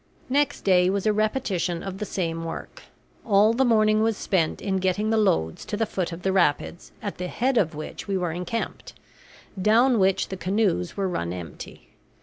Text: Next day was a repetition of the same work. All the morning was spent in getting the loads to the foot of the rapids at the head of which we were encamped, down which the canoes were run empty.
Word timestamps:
Next 0.29 0.61
day 0.61 0.89
was 0.89 1.05
a 1.05 1.13
repetition 1.13 1.83
of 1.83 1.99
the 1.99 2.07
same 2.07 2.43
work. 2.43 2.81
All 3.23 3.53
the 3.53 3.63
morning 3.63 4.01
was 4.01 4.17
spent 4.17 4.59
in 4.59 4.77
getting 4.77 5.11
the 5.11 5.15
loads 5.17 5.63
to 5.65 5.77
the 5.77 5.85
foot 5.85 6.11
of 6.11 6.23
the 6.23 6.31
rapids 6.31 6.91
at 7.03 7.19
the 7.19 7.27
head 7.27 7.55
of 7.55 7.75
which 7.75 8.07
we 8.07 8.17
were 8.17 8.31
encamped, 8.31 8.93
down 9.61 9.99
which 9.99 10.29
the 10.29 10.37
canoes 10.37 10.97
were 10.97 11.07
run 11.07 11.31
empty. 11.31 11.89